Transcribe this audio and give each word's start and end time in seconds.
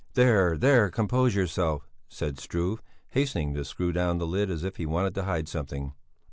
"There, 0.15 0.57
there, 0.57 0.89
compose 0.89 1.35
yourself," 1.35 1.87
said 2.09 2.39
Struve, 2.39 2.81
hastening 3.11 3.53
to 3.53 3.63
screw 3.63 3.91
down 3.91 4.17
the 4.17 4.25
lid 4.25 4.49
as 4.49 4.63
if 4.63 4.77
he 4.77 4.87
wanted 4.87 5.13
to 5.13 5.25
hide 5.25 5.47
something. 5.47 5.93